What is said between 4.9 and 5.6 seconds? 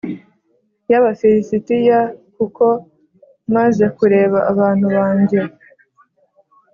banjye